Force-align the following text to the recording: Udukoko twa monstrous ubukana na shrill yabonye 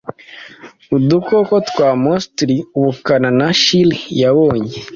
Udukoko 0.95 1.53
twa 1.69 1.89
monstrous 2.03 2.67
ubukana 2.79 3.29
na 3.39 3.47
shrill 3.61 3.89
yabonye 4.21 4.77